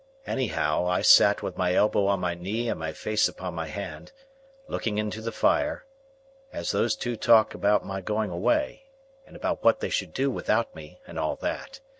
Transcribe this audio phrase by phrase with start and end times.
[0.25, 4.11] Anyhow, I sat with my elbow on my knee and my face upon my hand,
[4.67, 5.85] looking into the fire,
[6.51, 8.85] as those two talked about my going away,
[9.27, 11.81] and about what they should do without me, and all that.